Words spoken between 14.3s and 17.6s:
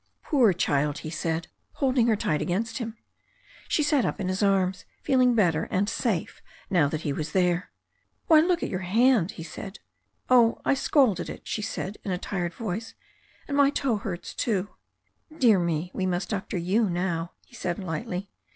too." "Dear me, we must doctor you now," he